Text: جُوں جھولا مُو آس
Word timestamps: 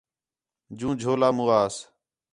جُوں 0.77 0.93
جھولا 0.99 1.29
مُو 1.35 1.45
آس 1.61 1.75